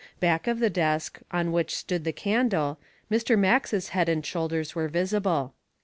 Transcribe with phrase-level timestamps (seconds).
[0.19, 2.79] Back of the desk, on which stood the candle,
[3.11, 3.37] Mr.
[3.37, 5.53] Max's head and shoulders were visible.